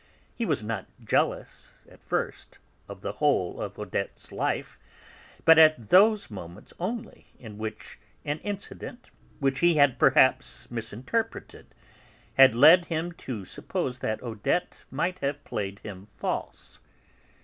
[0.33, 2.57] He was not jealous, at first,
[2.89, 4.79] of the whole of Odette's life,
[5.45, 11.67] but of those moments only in which an incident, which he had perhaps misinterpreted,
[12.33, 16.79] had led him to suppose that Odette might have played him false.